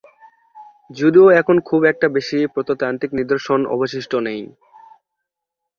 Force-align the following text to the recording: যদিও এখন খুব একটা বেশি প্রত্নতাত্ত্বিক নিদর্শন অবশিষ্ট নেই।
যদিও 0.89 1.27
এখন 1.39 1.55
খুব 1.59 1.81
একটা 1.83 2.07
বেশি 2.15 2.39
প্রত্নতাত্ত্বিক 2.53 3.11
নিদর্শন 3.19 3.59
অবশিষ্ট 3.75 4.11
নেই। 4.27 4.41